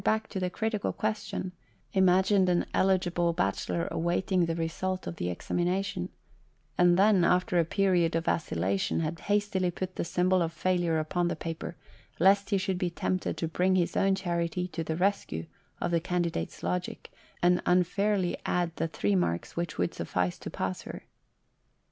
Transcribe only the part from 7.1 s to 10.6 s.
after a period of vacilla tion, had hastily put the symbol of